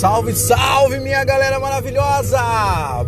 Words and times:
Salve, 0.00 0.34
salve, 0.34 0.98
minha 0.98 1.22
galera 1.24 1.60
maravilhosa! 1.60 2.40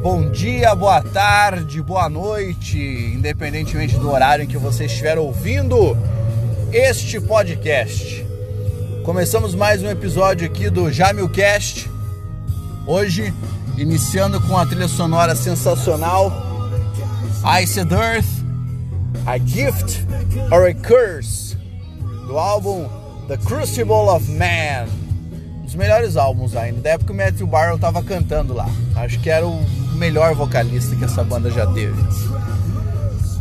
Bom 0.03 0.29
dia, 0.31 0.75
boa 0.75 1.01
tarde, 1.01 1.81
boa 1.81 2.07
noite, 2.07 2.79
independentemente 2.79 3.97
do 3.97 4.11
horário 4.11 4.45
em 4.45 4.47
que 4.47 4.59
você 4.59 4.85
estiver 4.85 5.19
ouvindo 5.19 5.97
este 6.71 7.19
podcast. 7.19 8.27
Começamos 9.07 9.55
mais 9.55 9.83
um 9.83 9.89
episódio 9.89 10.47
aqui 10.47 10.69
do 10.69 10.93
Jamilcast. 10.93 11.91
Hoje, 12.87 13.33
iniciando 13.79 14.39
com 14.43 14.55
a 14.59 14.67
trilha 14.67 14.87
sonora 14.87 15.35
sensacional 15.35 16.31
Iced 17.59 17.91
Earth, 17.91 18.29
A 19.25 19.39
Gift 19.39 20.07
or 20.51 20.67
a 20.67 20.75
Curse, 20.75 21.57
do 22.27 22.39
álbum 22.39 22.87
The 23.29 23.39
Crucible 23.39 24.11
of 24.11 24.31
Man 24.31 25.02
dos 25.73 25.75
melhores 25.75 26.19
álbuns 26.19 26.55
ainda, 26.55 26.83
da 26.83 26.91
época 26.91 27.15
o 27.15 27.17
Matthew 27.17 27.47
Barrow 27.47 27.79
tava 27.79 28.03
cantando 28.03 28.53
lá. 28.53 28.69
Acho 28.95 29.19
que 29.19 29.31
era 29.31 29.47
o 29.47 29.59
melhor 29.97 30.35
vocalista 30.35 30.95
que 30.95 31.03
essa 31.03 31.25
banda 31.25 31.51
já 31.51 31.67
teve. 31.67 31.97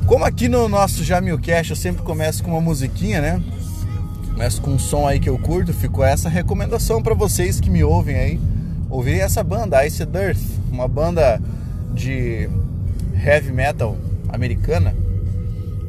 Como 0.05 0.23
aqui 0.23 0.47
no 0.47 0.69
nosso 0.69 1.03
Jamilcast 1.03 1.71
eu 1.71 1.75
sempre 1.75 2.03
começo 2.03 2.41
com 2.41 2.51
uma 2.51 2.61
musiquinha, 2.61 3.19
né? 3.19 3.43
Começo 4.31 4.61
com 4.61 4.71
um 4.71 4.79
som 4.79 5.05
aí 5.05 5.19
que 5.19 5.29
eu 5.29 5.37
curto, 5.37 5.73
ficou 5.73 6.05
essa 6.05 6.29
recomendação 6.29 7.03
para 7.03 7.13
vocês 7.13 7.59
que 7.59 7.69
me 7.69 7.83
ouvem 7.83 8.15
aí. 8.15 8.39
Ouvirem 8.89 9.19
essa 9.19 9.43
banda, 9.43 9.85
Ice 9.85 10.01
Earth, 10.01 10.39
uma 10.71 10.87
banda 10.87 11.41
de 11.93 12.49
heavy 13.25 13.51
metal 13.51 13.97
americana, 14.29 14.95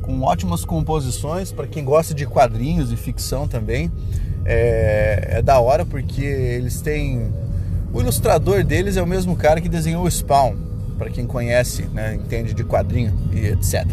com 0.03 0.23
ótimas 0.23 0.65
composições 0.65 1.53
para 1.53 1.69
quem 1.69 1.85
gosta 1.85 2.13
de 2.13 2.27
quadrinhos 2.27 2.91
e 2.91 2.97
ficção 2.97 3.47
também 3.47 3.93
é, 4.45 5.39
é 5.39 5.43
da 5.43 5.61
hora 5.61 5.85
porque 5.85 6.23
eles 6.23 6.81
têm. 6.81 7.33
O 7.93 8.01
ilustrador 8.01 8.65
deles 8.65 8.97
é 8.97 9.03
o 9.03 9.07
mesmo 9.07 9.37
cara 9.37 9.61
que 9.61 9.69
desenhou 9.69 10.05
o 10.05 10.11
Spawn, 10.11 10.57
para 10.99 11.11
quem 11.11 11.27
conhece, 11.27 11.83
né, 11.93 12.15
entende 12.15 12.55
de 12.55 12.65
quadrinho 12.65 13.13
e 13.33 13.47
etc. 13.47 13.85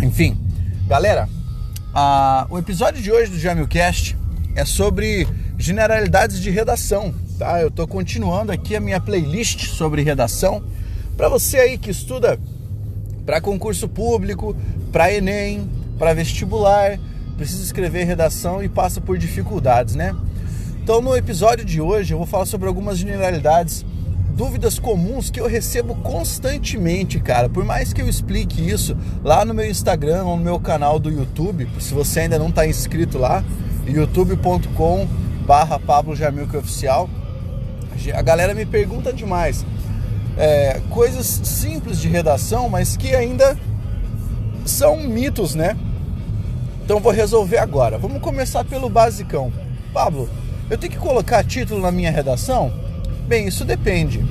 Enfim, 0.00 0.38
galera, 0.86 1.28
a, 1.92 2.46
o 2.50 2.58
episódio 2.58 3.02
de 3.02 3.10
hoje 3.10 3.32
do 3.32 3.38
Jamilcast 3.38 4.16
é 4.54 4.64
sobre 4.64 5.26
generalidades 5.58 6.40
de 6.40 6.50
redação, 6.50 7.14
tá? 7.38 7.60
Eu 7.60 7.70
tô 7.70 7.86
continuando 7.86 8.52
aqui 8.52 8.76
a 8.76 8.80
minha 8.80 9.00
playlist 9.00 9.66
sobre 9.68 10.02
redação 10.02 10.62
para 11.16 11.28
você 11.28 11.58
aí 11.58 11.78
que 11.78 11.90
estuda 11.90 12.38
para 13.24 13.40
concurso 13.40 13.88
público, 13.88 14.56
para 14.90 15.12
ENEM, 15.12 15.68
para 15.98 16.12
vestibular, 16.14 16.98
precisa 17.42 17.64
escrever 17.64 18.04
redação 18.04 18.62
e 18.62 18.68
passa 18.68 19.00
por 19.00 19.18
dificuldades, 19.18 19.96
né? 19.96 20.14
Então, 20.80 21.00
no 21.00 21.16
episódio 21.16 21.64
de 21.64 21.80
hoje, 21.80 22.14
eu 22.14 22.18
vou 22.18 22.26
falar 22.26 22.46
sobre 22.46 22.68
algumas 22.68 22.96
generalidades, 22.98 23.84
dúvidas 24.36 24.78
comuns 24.78 25.28
que 25.28 25.40
eu 25.40 25.48
recebo 25.48 25.96
constantemente, 25.96 27.18
cara. 27.18 27.48
Por 27.48 27.64
mais 27.64 27.92
que 27.92 28.00
eu 28.00 28.08
explique 28.08 28.64
isso 28.64 28.96
lá 29.24 29.44
no 29.44 29.52
meu 29.52 29.68
Instagram 29.68 30.22
ou 30.22 30.36
no 30.36 30.44
meu 30.44 30.60
canal 30.60 31.00
do 31.00 31.10
YouTube, 31.10 31.68
se 31.80 31.92
você 31.92 32.20
ainda 32.20 32.38
não 32.38 32.48
está 32.48 32.64
inscrito 32.64 33.18
lá, 33.18 33.42
youtube.com 33.88 35.08
barra 35.44 35.80
Pablo 35.80 36.14
Jamilca 36.14 36.58
Oficial, 36.58 37.10
a 38.14 38.22
galera 38.22 38.54
me 38.54 38.64
pergunta 38.64 39.12
demais. 39.12 39.66
É, 40.36 40.80
coisas 40.90 41.26
simples 41.26 42.00
de 42.00 42.06
redação, 42.06 42.68
mas 42.68 42.96
que 42.96 43.16
ainda 43.16 43.58
são 44.64 44.96
mitos, 45.08 45.56
né? 45.56 45.76
Então 46.92 47.00
vou 47.00 47.10
resolver 47.10 47.56
agora. 47.56 47.96
Vamos 47.96 48.20
começar 48.20 48.64
pelo 48.64 48.86
basicão. 48.86 49.50
Pablo, 49.94 50.28
eu 50.68 50.76
tenho 50.76 50.92
que 50.92 50.98
colocar 50.98 51.42
título 51.42 51.80
na 51.80 51.90
minha 51.90 52.10
redação? 52.10 52.70
Bem, 53.26 53.48
isso 53.48 53.64
depende. 53.64 54.22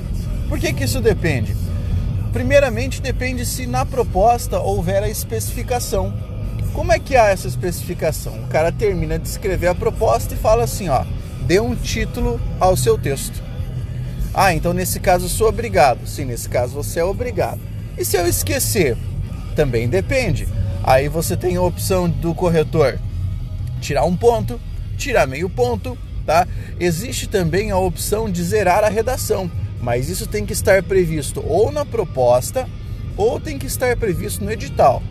Por 0.48 0.60
que, 0.60 0.72
que 0.72 0.84
isso 0.84 1.00
depende? 1.00 1.56
Primeiramente, 2.32 3.02
depende 3.02 3.44
se 3.44 3.66
na 3.66 3.84
proposta 3.84 4.60
houver 4.60 5.02
a 5.02 5.08
especificação. 5.08 6.14
Como 6.72 6.92
é 6.92 7.00
que 7.00 7.16
há 7.16 7.30
essa 7.30 7.48
especificação? 7.48 8.34
O 8.44 8.46
cara 8.46 8.70
termina 8.70 9.18
de 9.18 9.26
escrever 9.26 9.66
a 9.66 9.74
proposta 9.74 10.34
e 10.34 10.38
fala 10.38 10.62
assim, 10.62 10.88
ó, 10.88 11.04
dê 11.44 11.58
um 11.58 11.74
título 11.74 12.40
ao 12.60 12.76
seu 12.76 12.96
texto. 12.96 13.42
Ah, 14.32 14.54
então 14.54 14.72
nesse 14.72 15.00
caso 15.00 15.24
eu 15.24 15.30
sou 15.30 15.48
obrigado. 15.48 16.06
Sim, 16.06 16.26
nesse 16.26 16.48
caso 16.48 16.74
você 16.74 17.00
é 17.00 17.04
obrigado. 17.04 17.58
E 17.98 18.04
se 18.04 18.16
eu 18.16 18.24
esquecer? 18.24 18.96
Também 19.56 19.88
depende. 19.88 20.46
Aí 20.82 21.08
você 21.08 21.36
tem 21.36 21.56
a 21.56 21.62
opção 21.62 22.08
do 22.08 22.34
corretor 22.34 22.98
tirar 23.80 24.04
um 24.04 24.16
ponto, 24.16 24.60
tirar 24.96 25.26
meio 25.26 25.48
ponto, 25.50 25.98
tá? 26.24 26.46
Existe 26.78 27.28
também 27.28 27.70
a 27.70 27.78
opção 27.78 28.30
de 28.30 28.42
zerar 28.42 28.84
a 28.84 28.88
redação, 28.88 29.50
mas 29.80 30.08
isso 30.08 30.26
tem 30.26 30.46
que 30.46 30.52
estar 30.52 30.82
previsto 30.82 31.42
ou 31.46 31.72
na 31.72 31.84
proposta 31.84 32.68
ou 33.16 33.38
tem 33.40 33.58
que 33.58 33.66
estar 33.66 33.96
previsto 33.96 34.44
no 34.44 34.50
edital. 34.50 35.02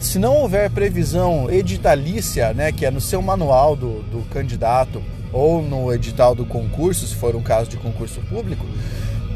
Se 0.00 0.18
não 0.18 0.36
houver 0.38 0.70
previsão 0.70 1.50
editalícia, 1.50 2.52
né, 2.52 2.72
que 2.72 2.84
é 2.84 2.90
no 2.90 3.00
seu 3.00 3.22
manual 3.22 3.76
do, 3.76 4.02
do 4.02 4.28
candidato 4.30 5.02
ou 5.32 5.62
no 5.62 5.92
edital 5.92 6.34
do 6.34 6.44
concurso, 6.44 7.06
se 7.06 7.14
for 7.14 7.36
um 7.36 7.42
caso 7.42 7.70
de 7.70 7.76
concurso 7.76 8.20
público, 8.22 8.66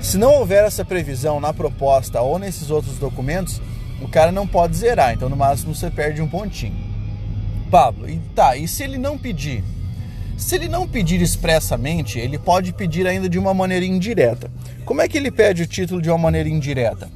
se 0.01 0.19
não 0.19 0.35
houver 0.35 0.65
essa 0.65 0.85
previsão 0.85 1.41
na 1.41 1.53
proposta 1.53 2.21
ou 2.21 2.39
nesses 2.39 2.71
outros 2.71 2.99
documentos, 2.99 3.61
o 4.01 4.09
cara 4.09 4.31
não 4.31 4.47
pode 4.47 4.77
zerar, 4.77 5.15
então 5.15 5.29
no 5.29 5.37
máximo 5.37 5.75
você 5.75 5.91
perde 5.91 6.21
um 6.21 6.29
pontinho. 6.29 6.77
Pablo, 7.71 8.09
e 8.09 8.19
tá, 8.35 8.57
e 8.57 8.69
se 8.69 8.83
ele 8.83 8.99
não 8.99 9.19
pedir? 9.19 9.65
Se 10.37 10.55
ele 10.55 10.69
não 10.69 10.87
pedir 10.87 11.23
expressamente, 11.23 12.19
ele 12.19 12.39
pode 12.39 12.73
pedir 12.73 13.07
ainda 13.07 13.29
de 13.29 13.39
uma 13.39 13.55
maneira 13.55 13.87
indireta. 13.87 14.51
Como 14.85 15.01
é 15.01 15.09
que 15.09 15.17
ele 15.17 15.31
pede 15.31 15.63
o 15.63 15.67
título 15.67 16.03
de 16.03 16.11
uma 16.11 16.19
maneira 16.19 16.49
indireta? 16.49 17.11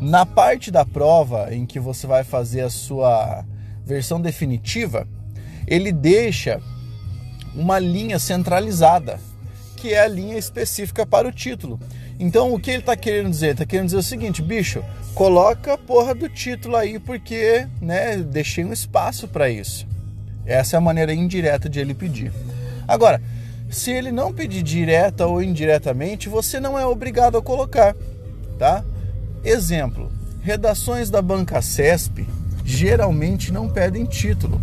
Na 0.00 0.26
parte 0.26 0.70
da 0.70 0.84
prova 0.84 1.54
em 1.54 1.64
que 1.64 1.80
você 1.80 2.06
vai 2.06 2.22
fazer 2.22 2.60
a 2.60 2.70
sua 2.70 3.44
versão 3.84 4.20
definitiva, 4.20 5.08
ele 5.66 5.90
deixa 5.90 6.60
uma 7.54 7.78
linha 7.78 8.18
centralizada, 8.18 9.18
que 9.76 9.94
é 9.94 10.00
a 10.00 10.08
linha 10.08 10.36
específica 10.36 11.06
para 11.06 11.26
o 11.26 11.32
título. 11.32 11.80
Então 12.18 12.52
o 12.52 12.60
que 12.60 12.70
ele 12.70 12.80
está 12.80 12.94
querendo 12.94 13.30
dizer? 13.30 13.52
Está 13.52 13.64
querendo 13.64 13.86
dizer 13.86 13.98
o 13.98 14.02
seguinte, 14.02 14.42
bicho, 14.42 14.84
coloca 15.14 15.74
a 15.74 15.78
porra 15.78 16.14
do 16.14 16.28
título 16.28 16.76
aí 16.76 16.98
porque, 16.98 17.66
né, 17.80 18.16
deixei 18.16 18.64
um 18.64 18.72
espaço 18.72 19.28
para 19.28 19.48
isso. 19.48 19.86
Essa 20.46 20.76
é 20.76 20.78
a 20.78 20.80
maneira 20.80 21.12
indireta 21.12 21.68
de 21.68 21.78
ele 21.80 21.94
pedir. 21.94 22.32
Agora, 22.88 23.22
se 23.70 23.90
ele 23.90 24.10
não 24.10 24.32
pedir 24.32 24.62
direta 24.62 25.26
ou 25.26 25.42
indiretamente, 25.42 26.28
você 26.28 26.58
não 26.58 26.78
é 26.78 26.84
obrigado 26.84 27.38
a 27.38 27.42
colocar, 27.42 27.94
tá? 28.58 28.84
Exemplo: 29.44 30.10
redações 30.42 31.08
da 31.08 31.22
banca 31.22 31.62
CESP 31.62 32.26
geralmente 32.64 33.52
não 33.52 33.68
pedem 33.68 34.04
título. 34.04 34.60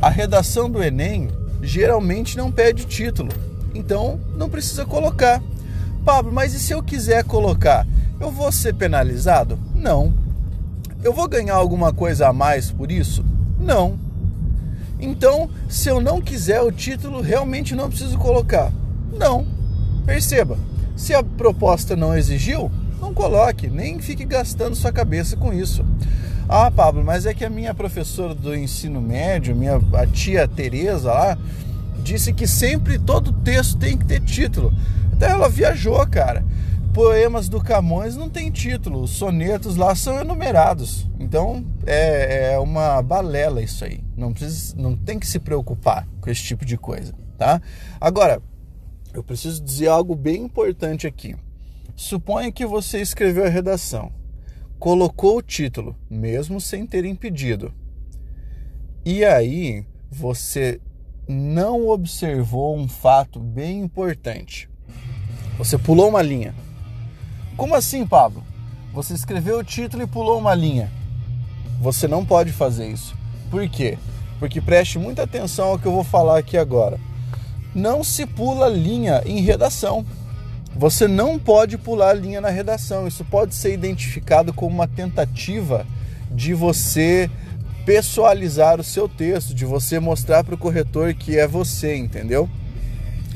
A 0.00 0.10
redação 0.10 0.70
do 0.70 0.82
Enem 0.82 1.28
geralmente 1.62 2.36
não 2.36 2.50
pede 2.50 2.84
título. 2.84 3.30
Então, 3.74 4.20
não 4.36 4.50
precisa 4.50 4.84
colocar. 4.84 5.42
Pablo, 6.04 6.32
mas 6.32 6.54
e 6.54 6.58
se 6.58 6.72
eu 6.72 6.82
quiser 6.82 7.24
colocar? 7.24 7.86
Eu 8.18 8.30
vou 8.30 8.50
ser 8.50 8.74
penalizado? 8.74 9.58
Não. 9.80 10.12
Eu 11.02 11.12
vou 11.14 11.26
ganhar 11.26 11.54
alguma 11.54 11.92
coisa 11.92 12.28
a 12.28 12.32
mais 12.32 12.70
por 12.70 12.92
isso? 12.92 13.24
Não. 13.58 13.98
Então, 15.00 15.48
se 15.68 15.88
eu 15.88 16.00
não 16.00 16.20
quiser 16.20 16.60
o 16.60 16.70
título, 16.70 17.22
realmente 17.22 17.74
não 17.74 17.88
preciso 17.88 18.18
colocar? 18.18 18.70
Não. 19.10 19.46
Perceba, 20.04 20.58
se 20.94 21.14
a 21.14 21.22
proposta 21.22 21.96
não 21.96 22.14
exigiu, 22.16 22.70
não 23.00 23.14
coloque, 23.14 23.68
nem 23.68 23.98
fique 23.98 24.26
gastando 24.26 24.76
sua 24.76 24.92
cabeça 24.92 25.34
com 25.36 25.52
isso. 25.52 25.82
Ah, 26.46 26.70
Pablo, 26.70 27.02
mas 27.02 27.24
é 27.24 27.32
que 27.32 27.44
a 27.44 27.50
minha 27.50 27.72
professora 27.72 28.34
do 28.34 28.54
ensino 28.54 29.00
médio, 29.00 29.56
minha 29.56 29.80
a 29.94 30.06
tia 30.06 30.46
Tereza 30.46 31.10
lá, 31.10 31.38
disse 32.02 32.32
que 32.34 32.46
sempre 32.46 32.98
todo 32.98 33.32
texto 33.32 33.78
tem 33.78 33.96
que 33.96 34.04
ter 34.04 34.20
título. 34.20 34.72
Até 35.12 35.30
ela 35.30 35.48
viajou, 35.48 36.04
cara. 36.06 36.44
Poemas 36.92 37.48
do 37.48 37.62
Camões 37.62 38.16
não 38.16 38.28
tem 38.28 38.50
título, 38.50 39.02
os 39.02 39.10
sonetos 39.10 39.76
lá 39.76 39.94
são 39.94 40.20
enumerados. 40.20 41.08
Então 41.20 41.64
é, 41.86 42.52
é 42.54 42.58
uma 42.58 43.00
balela 43.00 43.62
isso 43.62 43.84
aí. 43.84 44.02
Não, 44.16 44.32
precisa, 44.32 44.74
não 44.76 44.96
tem 44.96 45.18
que 45.18 45.26
se 45.26 45.38
preocupar 45.38 46.06
com 46.20 46.28
esse 46.28 46.42
tipo 46.42 46.64
de 46.64 46.76
coisa, 46.76 47.14
tá? 47.38 47.62
Agora, 48.00 48.42
eu 49.14 49.22
preciso 49.22 49.62
dizer 49.62 49.86
algo 49.86 50.16
bem 50.16 50.42
importante 50.42 51.06
aqui. 51.06 51.36
Suponha 51.94 52.50
que 52.50 52.66
você 52.66 53.00
escreveu 53.00 53.44
a 53.44 53.48
redação, 53.48 54.12
colocou 54.78 55.36
o 55.36 55.42
título, 55.42 55.96
mesmo 56.08 56.60
sem 56.60 56.86
ter 56.86 57.04
impedido. 57.04 57.72
E 59.04 59.24
aí 59.24 59.86
você 60.10 60.80
não 61.28 61.88
observou 61.88 62.76
um 62.76 62.88
fato 62.88 63.38
bem 63.38 63.80
importante. 63.80 64.68
Você 65.56 65.78
pulou 65.78 66.08
uma 66.08 66.22
linha. 66.22 66.52
Como 67.60 67.74
assim, 67.74 68.06
Pablo? 68.06 68.42
Você 68.90 69.12
escreveu 69.12 69.58
o 69.58 69.62
título 69.62 70.02
e 70.02 70.06
pulou 70.06 70.38
uma 70.38 70.54
linha. 70.54 70.90
Você 71.78 72.08
não 72.08 72.24
pode 72.24 72.52
fazer 72.52 72.88
isso. 72.88 73.14
Por 73.50 73.68
quê? 73.68 73.98
Porque 74.38 74.62
preste 74.62 74.98
muita 74.98 75.24
atenção 75.24 75.68
ao 75.68 75.78
que 75.78 75.84
eu 75.84 75.92
vou 75.92 76.02
falar 76.02 76.38
aqui 76.38 76.56
agora. 76.56 76.98
não 77.74 78.02
se 78.02 78.24
pula 78.24 78.66
linha 78.66 79.22
em 79.26 79.42
redação. 79.42 80.06
Você 80.74 81.06
não 81.06 81.38
pode 81.38 81.76
pular 81.76 82.14
linha 82.14 82.40
na 82.40 82.48
redação. 82.48 83.06
Isso 83.06 83.26
pode 83.26 83.54
ser 83.54 83.74
identificado 83.74 84.54
como 84.54 84.74
uma 84.74 84.88
tentativa 84.88 85.86
de 86.30 86.54
você 86.54 87.30
pessoalizar 87.84 88.80
o 88.80 88.84
seu 88.84 89.06
texto, 89.06 89.52
de 89.52 89.66
você 89.66 90.00
mostrar 90.00 90.44
para 90.44 90.54
o 90.54 90.58
corretor 90.58 91.12
que 91.12 91.36
é 91.36 91.46
você, 91.46 91.94
entendeu? 91.94 92.48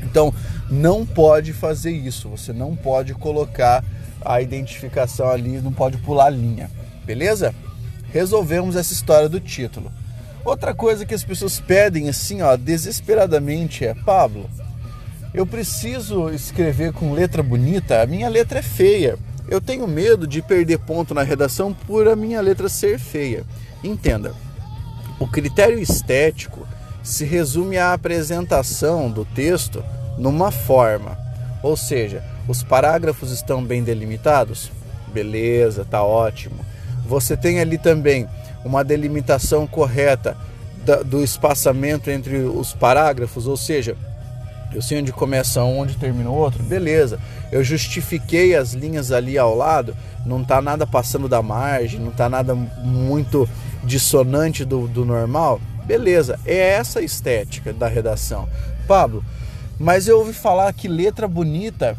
Então, 0.01 0.33
não 0.67 1.05
pode 1.05 1.53
fazer 1.53 1.91
isso. 1.91 2.27
Você 2.29 2.51
não 2.51 2.75
pode 2.75 3.13
colocar 3.13 3.83
a 4.25 4.41
identificação 4.41 5.29
ali, 5.29 5.61
não 5.61 5.71
pode 5.71 5.97
pular 5.97 6.29
linha, 6.29 6.69
beleza? 7.05 7.53
Resolvemos 8.11 8.75
essa 8.75 8.91
história 8.91 9.29
do 9.29 9.39
título. 9.39 9.91
Outra 10.43 10.73
coisa 10.73 11.05
que 11.05 11.13
as 11.13 11.23
pessoas 11.23 11.59
pedem 11.59 12.09
assim, 12.09 12.41
ó, 12.41 12.55
desesperadamente 12.55 13.85
é, 13.85 13.93
Pablo, 13.93 14.49
eu 15.33 15.45
preciso 15.45 16.29
escrever 16.29 16.93
com 16.93 17.13
letra 17.13 17.43
bonita, 17.43 18.01
a 18.01 18.05
minha 18.05 18.29
letra 18.29 18.59
é 18.59 18.61
feia. 18.61 19.17
Eu 19.47 19.61
tenho 19.61 19.87
medo 19.87 20.25
de 20.25 20.41
perder 20.41 20.79
ponto 20.79 21.13
na 21.13 21.23
redação 21.23 21.73
por 21.73 22.07
a 22.07 22.15
minha 22.15 22.41
letra 22.41 22.69
ser 22.69 22.97
feia. 22.97 23.43
Entenda, 23.83 24.33
o 25.19 25.27
critério 25.27 25.77
estético 25.77 26.67
se 27.03 27.25
resume 27.25 27.77
à 27.77 27.93
apresentação 27.93 29.11
do 29.11 29.23
texto 29.25 29.83
numa 30.17 30.51
forma, 30.51 31.17
ou 31.61 31.77
seja, 31.77 32.23
os 32.47 32.63
parágrafos 32.63 33.31
estão 33.31 33.63
bem 33.63 33.83
delimitados? 33.83 34.71
Beleza, 35.13 35.85
tá 35.85 36.03
ótimo. 36.03 36.57
Você 37.07 37.37
tem 37.37 37.59
ali 37.59 37.77
também 37.77 38.27
uma 38.63 38.83
delimitação 38.83 39.67
correta 39.67 40.35
do 41.05 41.23
espaçamento 41.23 42.09
entre 42.11 42.37
os 42.37 42.73
parágrafos, 42.73 43.47
ou 43.47 43.57
seja, 43.57 43.95
eu 44.73 44.81
sei 44.81 44.99
onde 44.99 45.11
começa 45.11 45.63
um, 45.63 45.79
onde 45.79 45.95
termina 45.95 46.29
o 46.29 46.35
outro, 46.35 46.61
beleza. 46.63 47.19
Eu 47.51 47.63
justifiquei 47.63 48.55
as 48.55 48.73
linhas 48.73 49.11
ali 49.11 49.37
ao 49.37 49.55
lado, 49.55 49.95
não 50.25 50.43
tá 50.43 50.61
nada 50.61 50.85
passando 50.85 51.29
da 51.29 51.41
margem, 51.41 51.99
não 51.99 52.11
tá 52.11 52.27
nada 52.27 52.53
muito 52.53 53.47
dissonante 53.83 54.65
do, 54.65 54.87
do 54.87 55.05
normal, 55.05 55.61
beleza. 55.85 56.39
É 56.45 56.71
essa 56.71 56.99
a 56.99 57.03
estética 57.03 57.71
da 57.71 57.87
redação. 57.87 58.49
Pablo, 58.87 59.23
mas 59.79 60.07
eu 60.07 60.19
ouvi 60.19 60.33
falar 60.33 60.71
que 60.73 60.87
letra 60.87 61.27
bonita 61.27 61.97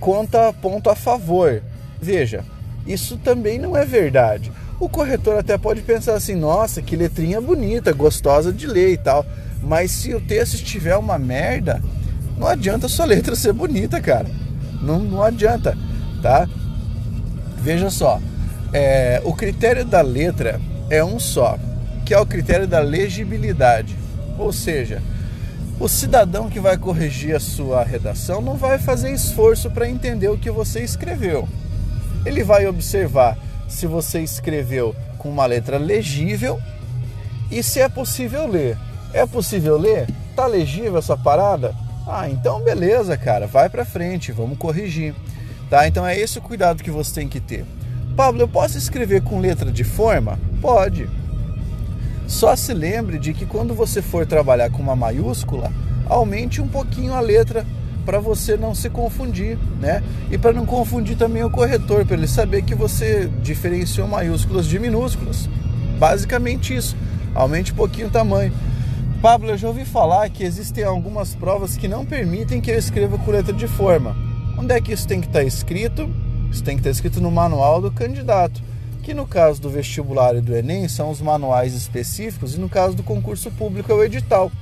conta 0.00 0.52
ponto 0.52 0.90
a 0.90 0.94
favor. 0.94 1.62
Veja, 2.00 2.44
isso 2.86 3.16
também 3.16 3.58
não 3.58 3.76
é 3.76 3.84
verdade. 3.84 4.52
O 4.80 4.88
corretor 4.88 5.38
até 5.38 5.58
pode 5.58 5.82
pensar 5.82 6.14
assim: 6.14 6.34
nossa, 6.34 6.82
que 6.82 6.96
letrinha 6.96 7.40
bonita, 7.40 7.92
gostosa 7.92 8.52
de 8.52 8.66
ler 8.66 8.92
e 8.92 8.96
tal. 8.96 9.24
Mas 9.62 9.90
se 9.90 10.14
o 10.14 10.20
texto 10.20 10.54
estiver 10.54 10.96
uma 10.96 11.18
merda, 11.18 11.82
não 12.36 12.46
adianta 12.46 12.88
sua 12.88 13.04
letra 13.04 13.34
ser 13.34 13.52
bonita, 13.52 14.00
cara. 14.00 14.26
Não, 14.80 15.00
não 15.00 15.22
adianta, 15.22 15.76
tá? 16.22 16.48
Veja 17.60 17.90
só, 17.90 18.20
é, 18.72 19.20
o 19.24 19.34
critério 19.34 19.84
da 19.84 20.00
letra 20.00 20.60
é 20.88 21.04
um 21.04 21.18
só, 21.18 21.58
que 22.06 22.14
é 22.14 22.20
o 22.20 22.26
critério 22.26 22.66
da 22.66 22.78
legibilidade. 22.78 23.96
Ou 24.38 24.52
seja, 24.52 25.02
o 25.80 25.88
cidadão 25.88 26.50
que 26.50 26.58
vai 26.58 26.76
corrigir 26.76 27.36
a 27.36 27.40
sua 27.40 27.84
redação 27.84 28.40
não 28.40 28.56
vai 28.56 28.78
fazer 28.78 29.12
esforço 29.12 29.70
para 29.70 29.88
entender 29.88 30.28
o 30.28 30.38
que 30.38 30.50
você 30.50 30.80
escreveu. 30.80 31.48
Ele 32.26 32.42
vai 32.42 32.66
observar 32.66 33.38
se 33.68 33.86
você 33.86 34.20
escreveu 34.20 34.94
com 35.18 35.28
uma 35.28 35.46
letra 35.46 35.78
legível 35.78 36.60
e 37.50 37.62
se 37.62 37.80
é 37.80 37.88
possível 37.88 38.46
ler. 38.48 38.76
É 39.12 39.24
possível 39.24 39.78
ler? 39.78 40.08
Tá 40.34 40.46
legível 40.46 40.98
essa 40.98 41.16
parada? 41.16 41.74
Ah, 42.06 42.28
então 42.28 42.60
beleza, 42.60 43.16
cara, 43.16 43.46
vai 43.46 43.68
para 43.68 43.84
frente, 43.84 44.32
vamos 44.32 44.58
corrigir. 44.58 45.14
Tá? 45.70 45.86
Então 45.86 46.04
é 46.04 46.18
esse 46.18 46.38
o 46.38 46.42
cuidado 46.42 46.82
que 46.82 46.90
você 46.90 47.14
tem 47.14 47.28
que 47.28 47.38
ter. 47.38 47.64
Pablo, 48.16 48.42
eu 48.42 48.48
posso 48.48 48.76
escrever 48.76 49.22
com 49.22 49.38
letra 49.38 49.70
de 49.70 49.84
forma? 49.84 50.40
Pode. 50.60 51.08
Só 52.28 52.54
se 52.54 52.74
lembre 52.74 53.18
de 53.18 53.32
que 53.32 53.46
quando 53.46 53.74
você 53.74 54.02
for 54.02 54.26
trabalhar 54.26 54.70
com 54.70 54.82
uma 54.82 54.94
maiúscula, 54.94 55.72
aumente 56.06 56.60
um 56.60 56.68
pouquinho 56.68 57.14
a 57.14 57.20
letra 57.20 57.66
para 58.04 58.20
você 58.20 58.54
não 58.54 58.74
se 58.74 58.90
confundir, 58.90 59.58
né? 59.80 60.02
E 60.30 60.36
para 60.36 60.52
não 60.52 60.66
confundir 60.66 61.16
também 61.16 61.42
o 61.42 61.50
corretor, 61.50 62.04
para 62.04 62.16
ele 62.16 62.28
saber 62.28 62.62
que 62.62 62.74
você 62.74 63.30
diferenciou 63.42 64.06
maiúsculas 64.06 64.66
de 64.66 64.78
minúsculas. 64.78 65.48
Basicamente 65.98 66.76
isso. 66.76 66.94
Aumente 67.34 67.72
um 67.72 67.76
pouquinho 67.76 68.08
o 68.08 68.10
tamanho. 68.10 68.52
Pablo, 69.22 69.48
eu 69.48 69.56
já 69.56 69.68
ouvi 69.68 69.86
falar 69.86 70.28
que 70.28 70.44
existem 70.44 70.84
algumas 70.84 71.34
provas 71.34 71.78
que 71.78 71.88
não 71.88 72.04
permitem 72.04 72.60
que 72.60 72.70
eu 72.70 72.78
escreva 72.78 73.16
com 73.18 73.30
letra 73.30 73.54
de 73.54 73.66
forma. 73.66 74.14
Onde 74.58 74.74
é 74.74 74.80
que 74.82 74.92
isso 74.92 75.08
tem 75.08 75.20
que 75.20 75.28
estar 75.28 75.40
tá 75.40 75.44
escrito? 75.44 76.08
Isso 76.50 76.62
tem 76.62 76.76
que 76.76 76.80
estar 76.80 76.90
tá 76.90 76.92
escrito 76.92 77.22
no 77.22 77.30
manual 77.30 77.80
do 77.80 77.90
candidato, 77.90 78.62
que 79.08 79.14
no 79.14 79.26
caso 79.26 79.58
do 79.58 79.70
vestibular 79.70 80.36
e 80.36 80.40
do 80.42 80.54
Enem 80.54 80.86
são 80.86 81.10
os 81.10 81.22
manuais 81.22 81.72
específicos 81.72 82.54
e 82.54 82.60
no 82.60 82.68
caso 82.68 82.94
do 82.94 83.02
concurso 83.02 83.50
público 83.50 83.90
é 83.90 83.94
o 83.94 84.04
edital. 84.04 84.52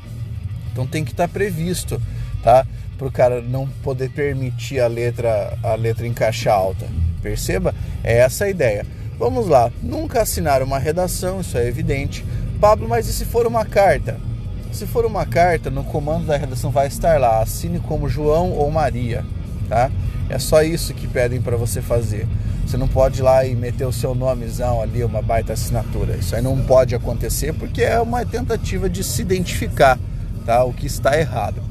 Então 0.70 0.86
tem 0.86 1.04
que 1.04 1.10
estar 1.10 1.26
tá 1.26 1.32
previsto, 1.32 2.00
tá? 2.44 2.64
Para 2.96 3.08
o 3.08 3.10
cara 3.10 3.42
não 3.42 3.66
poder 3.82 4.08
permitir 4.10 4.78
a 4.78 4.86
letra, 4.86 5.58
a 5.64 5.74
letra 5.74 6.06
em 6.06 6.14
caixa 6.14 6.52
alta. 6.52 6.86
Perceba? 7.20 7.74
É 8.04 8.18
essa 8.18 8.44
a 8.44 8.48
ideia. 8.48 8.86
Vamos 9.18 9.48
lá. 9.48 9.68
Nunca 9.82 10.22
assinar 10.22 10.62
uma 10.62 10.78
redação, 10.78 11.40
isso 11.40 11.58
é 11.58 11.66
evidente. 11.66 12.24
Pablo, 12.60 12.88
mas 12.88 13.08
e 13.08 13.12
se 13.12 13.24
for 13.24 13.48
uma 13.48 13.64
carta? 13.64 14.16
Se 14.70 14.86
for 14.86 15.04
uma 15.04 15.26
carta, 15.26 15.70
no 15.70 15.82
comando 15.82 16.26
da 16.26 16.36
redação 16.36 16.70
vai 16.70 16.86
estar 16.86 17.18
lá, 17.18 17.42
assine 17.42 17.80
como 17.80 18.08
João 18.08 18.52
ou 18.52 18.70
Maria, 18.70 19.24
tá? 19.68 19.90
É 20.28 20.38
só 20.38 20.62
isso 20.62 20.94
que 20.94 21.06
pedem 21.06 21.40
para 21.40 21.56
você 21.56 21.80
fazer. 21.80 22.26
Você 22.66 22.76
não 22.76 22.88
pode 22.88 23.20
ir 23.20 23.22
lá 23.22 23.44
e 23.44 23.54
meter 23.54 23.86
o 23.86 23.92
seu 23.92 24.14
nomezão 24.14 24.82
ali, 24.82 25.04
uma 25.04 25.22
baita 25.22 25.52
assinatura. 25.52 26.16
Isso 26.16 26.34
aí 26.34 26.42
não 26.42 26.60
pode 26.62 26.94
acontecer 26.94 27.52
porque 27.52 27.82
é 27.82 28.00
uma 28.00 28.24
tentativa 28.24 28.88
de 28.88 29.04
se 29.04 29.22
identificar, 29.22 29.98
tá? 30.44 30.64
O 30.64 30.72
que 30.72 30.86
está 30.86 31.18
errado. 31.18 31.62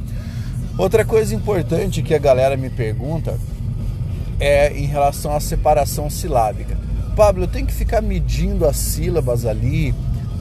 Outra 0.78 1.04
coisa 1.04 1.36
importante 1.36 2.02
que 2.02 2.13
a 2.13 2.19
galera 2.19 2.56
me 2.56 2.69
pergunta 2.69 3.38
é 4.40 4.72
em 4.72 4.86
relação 4.86 5.36
à 5.36 5.40
separação 5.40 6.10
silábica. 6.10 6.78
Pablo, 7.16 7.44
eu 7.44 7.48
tenho 7.48 7.68
que 7.68 7.74
ficar 7.74 8.02
medindo 8.02 8.66
as 8.66 8.75
sílabas 8.75 9.46
ali, 9.46 9.94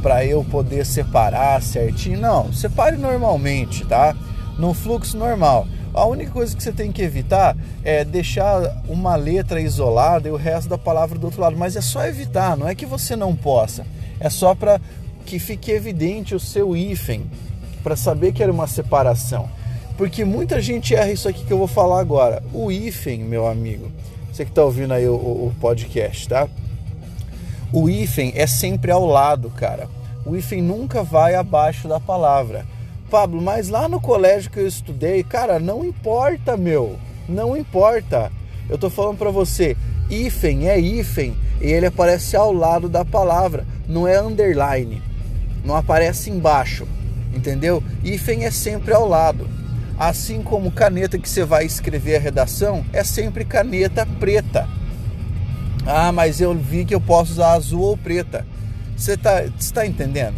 para 0.05 0.23
eu 0.23 0.45
poder 0.45 0.85
separar 0.85 1.63
certinho. 1.63 2.21
Não, 2.21 2.53
separe 2.53 2.95
normalmente, 2.99 3.87
tá? 3.87 4.15
No 4.59 4.75
fluxo 4.75 5.17
normal. 5.17 5.67
A 5.95 6.05
única 6.05 6.31
coisa 6.31 6.55
que 6.55 6.63
você 6.63 6.73
tem 6.73 6.93
que 6.93 7.01
evitar 7.01 7.56
é 7.84 8.05
deixar 8.05 8.82
uma 8.88 9.14
letra 9.14 9.60
isolada 9.60 10.29
e 10.29 10.32
o 10.32 10.36
resto 10.36 10.70
da 10.70 10.79
palavra 10.79 11.19
do 11.19 11.26
outro 11.26 11.41
lado. 11.41 11.56
Mas 11.56 11.76
é 11.76 11.82
só 11.82 12.05
evitar, 12.06 12.56
não 12.56 12.67
é 12.67 12.74
que 12.74 12.86
você 12.86 13.14
não 13.14 13.36
possa. 13.36 13.86
É 14.19 14.31
só 14.31 14.55
para 14.55 14.81
que 15.26 15.38
fique 15.38 15.70
evidente 15.70 16.34
o 16.34 16.41
seu 16.41 16.74
hífen, 16.74 17.31
para 17.82 17.94
saber 17.94 18.32
que 18.32 18.43
era 18.43 18.50
uma 18.50 18.67
separação. 18.67 19.48
Porque 19.98 20.24
muita 20.24 20.60
gente 20.60 20.94
erra 20.94 21.12
isso 21.12 21.29
aqui 21.29 21.44
que 21.44 21.53
eu 21.53 21.58
vou 21.58 21.69
falar 21.69 22.00
agora. 22.00 22.43
O 22.53 22.72
hífen, 22.72 23.20
meu 23.20 23.46
amigo, 23.46 23.93
você 24.32 24.44
que 24.44 24.50
está 24.50 24.64
ouvindo 24.64 24.94
aí 24.94 25.06
o, 25.06 25.14
o 25.14 25.53
podcast, 25.60 26.29
tá? 26.29 26.48
O 27.72 27.88
hífen 27.88 28.32
é 28.34 28.46
sempre 28.46 28.91
ao 28.91 29.05
lado, 29.05 29.50
cara. 29.50 29.88
O 30.24 30.34
hífen 30.34 30.62
nunca 30.62 31.03
vai 31.03 31.34
abaixo 31.34 31.86
da 31.86 32.00
palavra. 32.00 32.67
Pablo, 33.10 33.41
mas 33.41 33.69
lá 33.69 33.88
no 33.88 34.00
colégio 34.00 34.50
que 34.50 34.58
eu 34.58 34.67
estudei, 34.67 35.22
cara, 35.22 35.58
não 35.58 35.84
importa, 35.84 36.56
meu. 36.56 36.98
Não 37.29 37.57
importa. 37.57 38.31
Eu 38.69 38.79
tô 38.79 38.89
falando 38.89 39.19
para 39.19 39.31
você, 39.31 39.77
hífen 40.11 40.69
é 40.69 40.79
hífen 40.79 41.37
e 41.61 41.67
ele 41.67 41.87
aparece 41.87 42.37
ao 42.37 42.53
lado 42.53 42.89
da 42.89 43.05
palavra, 43.05 43.67
não 43.89 44.07
é 44.09 44.21
underline. 44.21 45.03
Não 45.65 45.77
aparece 45.77 46.31
embaixo, 46.31 46.87
entendeu? 47.35 47.83
Hífen 48.03 48.45
é 48.45 48.51
sempre 48.51 48.93
ao 48.93 49.09
lado. 49.09 49.49
Assim 49.99 50.43
como 50.43 50.73
caneta 50.73 51.19
que 51.19 51.29
você 51.29 51.45
vai 51.45 51.65
escrever 51.65 52.17
a 52.17 52.21
redação 52.21 52.85
é 52.93 53.05
sempre 53.05 53.45
caneta 53.45 54.07
preta. 54.19 54.69
Ah, 55.87 56.11
mas 56.11 56.41
eu 56.41 56.55
vi 56.55 56.85
que 56.85 56.95
eu 56.95 57.01
posso 57.01 57.33
usar 57.33 57.53
azul 57.53 57.83
ou 57.83 57.97
preta. 57.97 58.47
Você 58.97 59.17
tá, 59.17 59.45
tá 59.73 59.87
entendendo? 59.87 60.35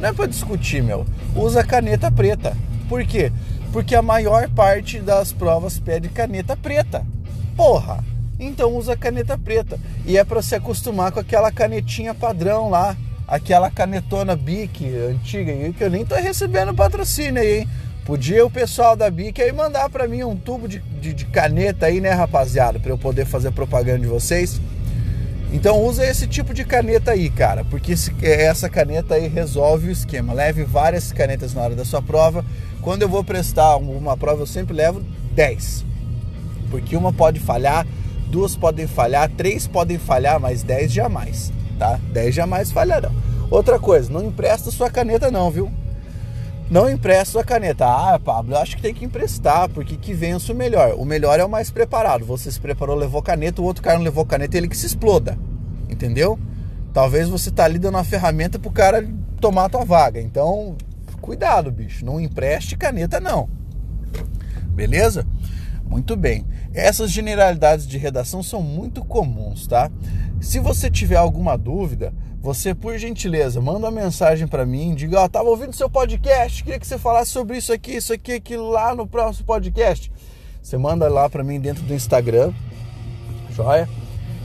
Não 0.00 0.08
é 0.08 0.12
para 0.12 0.26
discutir, 0.26 0.82
meu. 0.82 1.04
Usa 1.34 1.62
caneta 1.62 2.10
preta. 2.10 2.56
Por 2.88 3.04
quê? 3.04 3.32
Porque 3.72 3.94
a 3.94 4.02
maior 4.02 4.48
parte 4.48 4.98
das 4.98 5.32
provas 5.32 5.78
pede 5.78 6.08
caneta 6.08 6.56
preta. 6.56 7.04
Porra! 7.56 8.04
Então 8.38 8.76
usa 8.76 8.96
caneta 8.96 9.36
preta. 9.36 9.78
E 10.06 10.16
é 10.16 10.24
para 10.24 10.42
se 10.42 10.54
acostumar 10.54 11.12
com 11.12 11.20
aquela 11.20 11.50
canetinha 11.50 12.14
padrão 12.14 12.70
lá. 12.70 12.96
Aquela 13.26 13.70
canetona 13.70 14.34
Bic 14.34 14.86
antiga 15.10 15.52
que 15.72 15.84
eu 15.84 15.90
nem 15.90 16.04
tô 16.04 16.14
recebendo 16.14 16.72
patrocínio 16.72 17.42
aí, 17.42 17.60
hein? 17.60 17.68
Podia 18.06 18.46
o 18.46 18.50
pessoal 18.50 18.96
da 18.96 19.10
Bic 19.10 19.42
aí 19.42 19.52
mandar 19.52 19.90
para 19.90 20.08
mim 20.08 20.24
um 20.24 20.34
tubo 20.34 20.66
de, 20.66 20.78
de, 20.78 21.12
de 21.12 21.26
caneta 21.26 21.84
aí, 21.84 22.00
né, 22.00 22.10
rapaziada? 22.10 22.80
Para 22.80 22.90
eu 22.90 22.96
poder 22.96 23.26
fazer 23.26 23.50
propaganda 23.50 23.98
de 23.98 24.06
vocês. 24.06 24.58
Então 25.50 25.82
usa 25.82 26.06
esse 26.06 26.26
tipo 26.26 26.52
de 26.52 26.64
caneta 26.64 27.12
aí, 27.12 27.30
cara, 27.30 27.64
porque 27.64 27.94
essa 28.22 28.68
caneta 28.68 29.14
aí 29.14 29.28
resolve 29.28 29.88
o 29.88 29.90
esquema. 29.90 30.34
Leve 30.34 30.62
várias 30.62 31.10
canetas 31.10 31.54
na 31.54 31.62
hora 31.62 31.74
da 31.74 31.84
sua 31.84 32.02
prova. 32.02 32.44
Quando 32.82 33.02
eu 33.02 33.08
vou 33.08 33.24
prestar 33.24 33.76
uma 33.76 34.16
prova, 34.16 34.42
eu 34.42 34.46
sempre 34.46 34.74
levo 34.74 35.02
10. 35.32 35.84
Porque 36.70 36.96
uma 36.96 37.12
pode 37.12 37.40
falhar, 37.40 37.86
duas 38.26 38.54
podem 38.54 38.86
falhar, 38.86 39.30
três 39.30 39.66
podem 39.66 39.98
falhar, 39.98 40.38
mas 40.38 40.62
10 40.62 40.92
jamais, 40.92 41.50
tá? 41.78 41.98
10 42.12 42.34
jamais 42.34 42.70
falharão. 42.70 43.12
Outra 43.50 43.78
coisa, 43.78 44.12
não 44.12 44.26
empresta 44.26 44.70
sua 44.70 44.90
caneta 44.90 45.30
não, 45.30 45.50
viu? 45.50 45.70
Não 46.70 46.88
empresta 46.88 47.32
sua 47.32 47.44
caneta. 47.44 47.86
Ah, 47.86 48.18
Pablo, 48.18 48.54
eu 48.54 48.58
acho 48.58 48.76
que 48.76 48.82
tem 48.82 48.92
que 48.92 49.04
emprestar, 49.04 49.70
porque 49.70 49.96
que 49.96 50.12
vença 50.12 50.52
o 50.52 50.56
melhor. 50.56 50.94
O 50.98 51.04
melhor 51.04 51.40
é 51.40 51.44
o 51.44 51.48
mais 51.48 51.70
preparado. 51.70 52.26
Você 52.26 52.52
se 52.52 52.60
preparou, 52.60 52.94
levou 52.94 53.22
caneta, 53.22 53.62
o 53.62 53.64
outro 53.64 53.82
cara 53.82 53.96
não 53.96 54.04
levou 54.04 54.26
caneta, 54.26 54.56
ele 54.56 54.68
que 54.68 54.76
se 54.76 54.86
exploda. 54.86 55.38
Entendeu? 55.88 56.38
Talvez 56.92 57.28
você 57.28 57.50
tá 57.50 57.64
ali 57.64 57.78
dando 57.78 57.94
uma 57.94 58.04
ferramenta 58.04 58.58
pro 58.58 58.70
cara 58.70 59.08
tomar 59.40 59.64
a 59.64 59.68
tua 59.70 59.84
vaga. 59.84 60.20
Então, 60.20 60.76
cuidado, 61.22 61.70
bicho. 61.70 62.04
Não 62.04 62.20
empreste 62.20 62.76
caneta, 62.76 63.18
não. 63.18 63.48
Beleza? 64.68 65.26
Muito 65.86 66.16
bem. 66.16 66.44
Essas 66.74 67.10
generalidades 67.10 67.86
de 67.86 67.96
redação 67.96 68.42
são 68.42 68.62
muito 68.62 69.02
comuns, 69.04 69.66
tá? 69.66 69.90
Se 70.38 70.58
você 70.58 70.90
tiver 70.90 71.16
alguma 71.16 71.56
dúvida, 71.56 72.12
você, 72.48 72.74
por 72.74 72.96
gentileza, 72.96 73.60
manda 73.60 73.80
uma 73.80 73.90
mensagem 73.90 74.48
para 74.48 74.64
mim, 74.64 74.94
diga, 74.94 75.20
ó, 75.20 75.24
oh, 75.26 75.28
tava 75.28 75.50
ouvindo 75.50 75.76
seu 75.76 75.90
podcast, 75.90 76.64
queria 76.64 76.80
que 76.80 76.86
você 76.86 76.96
falasse 76.96 77.30
sobre 77.30 77.58
isso 77.58 77.70
aqui, 77.70 77.96
isso 77.96 78.10
aqui, 78.10 78.32
aquilo 78.32 78.70
lá 78.70 78.94
no 78.94 79.06
próximo 79.06 79.44
podcast. 79.44 80.10
Você 80.62 80.78
manda 80.78 81.06
lá 81.10 81.28
para 81.28 81.44
mim 81.44 81.60
dentro 81.60 81.82
do 81.82 81.92
Instagram, 81.92 82.54
joia? 83.50 83.86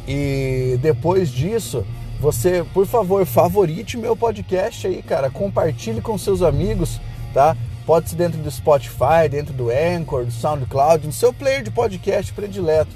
E 0.06 0.78
depois 0.82 1.30
disso, 1.30 1.86
você, 2.20 2.66
por 2.74 2.86
favor, 2.86 3.26
favorite 3.26 3.96
meu 3.96 4.18
podcast 4.18 4.86
aí, 4.86 5.02
cara, 5.02 5.30
compartilhe 5.30 6.02
com 6.02 6.18
seus 6.18 6.42
amigos, 6.42 7.00
tá? 7.34 7.56
Pode 7.86 8.10
ser 8.10 8.18
dentro 8.18 8.38
do 8.38 8.52
Spotify, 8.52 9.30
dentro 9.32 9.54
do 9.54 9.70
Anchor, 9.70 10.26
do 10.26 10.32
SoundCloud, 10.32 11.08
no 11.08 11.14
seu 11.14 11.32
player 11.32 11.64
de 11.64 11.72
podcast 11.72 12.34
predileto, 12.34 12.92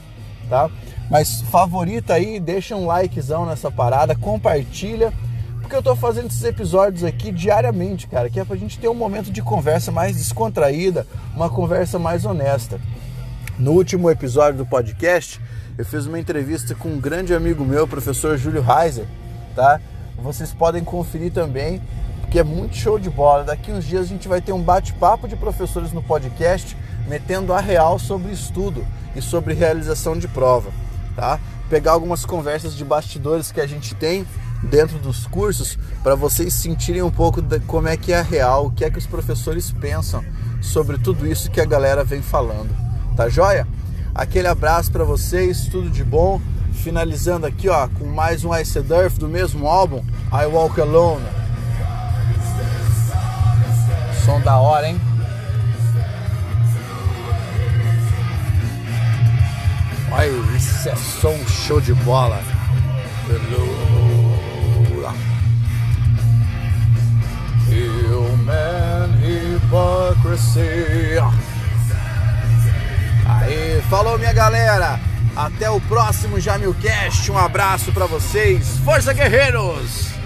tá? 0.50 0.70
Mas 1.10 1.42
favorita 1.42 2.14
aí, 2.14 2.40
deixa 2.40 2.76
um 2.76 2.86
likezão 2.86 3.46
nessa 3.46 3.72
parada, 3.72 4.16
compartilha, 4.16 5.14
porque 5.62 5.76
eu 5.76 5.84
tô 5.84 5.96
fazendo 5.96 6.28
esses 6.28 6.44
episódios 6.44 7.04
aqui 7.04 7.32
diariamente, 7.32 8.08
cara, 8.08 8.30
que 8.30 8.40
é 8.40 8.46
pra 8.46 8.56
gente 8.56 8.80
ter 8.80 8.88
um 8.88 8.94
momento 8.94 9.32
de 9.32 9.42
conversa 9.42 9.92
mais 9.92 10.16
descontraída, 10.18 11.06
uma 11.36 11.50
conversa 11.50 11.98
mais 11.98 12.26
honesta. 12.26 12.80
No 13.58 13.72
último 13.72 14.10
episódio 14.10 14.60
do 14.60 14.66
podcast, 14.66 15.42
eu 15.78 15.86
fiz 15.86 16.06
uma 16.06 16.20
entrevista 16.20 16.76
com 16.76 16.90
um 16.90 17.00
grande 17.00 17.34
amigo 17.34 17.66
meu, 17.66 17.84
o 17.84 17.88
professor 17.88 18.38
Júlio 18.38 18.62
Reiser, 18.62 19.06
tá? 19.56 19.80
Vocês 20.18 20.54
podem 20.54 20.84
conferir 20.84 21.32
também, 21.32 21.82
porque 22.28 22.40
é 22.40 22.44
muito 22.44 22.76
show 22.76 23.00
de 23.00 23.10
bola. 23.10 23.44
Daqui 23.44 23.72
uns 23.72 23.86
dias 23.86 24.04
a 24.04 24.08
gente 24.08 24.28
vai 24.28 24.42
ter 24.42 24.52
um 24.54 24.62
bate-papo 24.62 25.28
de 25.28 25.36
professores 25.36 25.92
no 25.92 26.04
podcast, 26.04 26.78
metendo 27.08 27.54
a 27.54 27.60
real 27.60 27.98
sobre 27.98 28.32
estudo 28.32 28.86
e 29.16 29.22
sobre 29.22 29.54
realização 29.54 30.18
de 30.18 30.28
prova 30.28 30.72
tá? 31.18 31.40
Pegar 31.68 31.94
algumas 31.94 32.24
conversas 32.24 32.76
de 32.76 32.86
bastidores 32.86 33.52
que 33.52 33.60
a 33.60 33.68
gente 33.68 33.94
tem 33.96 34.26
dentro 34.64 35.00
dos 35.00 35.26
cursos 35.26 35.78
para 36.02 36.16
vocês 36.16 36.54
sentirem 36.54 37.02
um 37.02 37.12
pouco 37.12 37.42
de 37.42 37.60
como 37.62 37.88
é 37.88 37.98
que 37.98 38.14
é 38.14 38.20
a 38.20 38.22
real, 38.22 38.68
o 38.68 38.72
que 38.72 38.86
é 38.86 38.90
que 38.90 39.00
os 39.00 39.08
professores 39.08 39.72
pensam 39.72 40.24
sobre 40.62 40.98
tudo 40.98 41.28
isso 41.28 41.52
que 41.52 41.60
a 41.60 41.66
galera 41.66 42.04
vem 42.04 42.22
falando. 42.22 42.70
Tá 43.18 43.28
joia? 43.28 43.68
Aquele 44.14 44.48
abraço 44.48 44.92
para 44.92 45.04
vocês, 45.04 45.68
tudo 45.68 45.90
de 45.90 46.04
bom. 46.04 46.40
Finalizando 46.72 47.48
aqui, 47.48 47.68
ó, 47.68 47.88
com 47.88 48.06
mais 48.06 48.46
um 48.46 48.56
Ice 48.56 48.78
Earth 48.78 49.18
do 49.18 49.28
mesmo 49.28 49.68
álbum, 49.68 50.04
I 50.32 50.46
Walk 50.46 50.80
Alone. 50.80 51.47
Som 54.28 54.42
da 54.42 54.58
hora, 54.58 54.90
hein? 54.90 55.00
Olha, 60.12 60.28
isso 60.58 60.90
é 60.90 60.96
show 61.48 61.80
de 61.80 61.94
bola. 61.94 62.42
Human 67.70 69.12
hypocrisy. 69.24 70.60
Aí, 73.26 73.82
falou 73.90 74.20
minha 74.20 74.34
galera. 74.34 75.00
Até 75.38 75.70
o 75.70 75.80
próximo 75.80 76.38
Jamilcast. 76.38 77.32
Um 77.32 77.38
abraço 77.38 77.94
para 77.94 78.06
vocês. 78.06 78.78
Força 78.80 79.14
Guerreiros! 79.14 80.17